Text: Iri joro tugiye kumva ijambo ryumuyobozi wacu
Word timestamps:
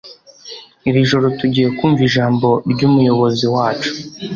Iri 0.89 1.01
joro 1.09 1.27
tugiye 1.39 1.67
kumva 1.77 2.01
ijambo 2.09 2.47
ryumuyobozi 2.71 3.45
wacu 3.55 3.91